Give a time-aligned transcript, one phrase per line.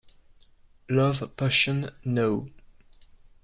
[0.89, 2.49] Love Potion No.